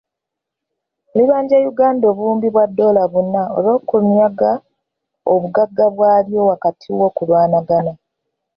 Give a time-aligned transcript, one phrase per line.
[1.17, 7.91] Libanja Uganda obuwumbi bwa ddoola buna olw’okunyaga ebyobugagga byalyo wakati w’okulwanagana.